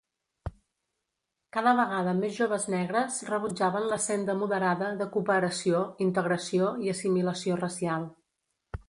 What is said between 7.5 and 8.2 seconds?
racial.